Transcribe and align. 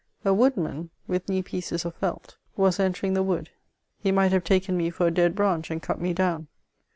A 0.25 0.33
woodman, 0.33 0.89
with 1.07 1.29
knee 1.29 1.43
pieces 1.43 1.85
of 1.85 1.95
felt^ 2.01 2.35
was 2.57 2.79
entering 2.79 3.13
the 3.13 3.21
wood; 3.21 3.51
he 3.99 4.11
might 4.11 4.31
]u.ve 4.31 4.43
taken 4.43 4.75
me 4.75 4.89
for 4.89 5.05
a 5.05 5.11
dead 5.11 5.35
branch 5.35 5.69
and 5.69 5.79
cut 5.79 6.01
me 6.01 6.11
down. 6.11 6.47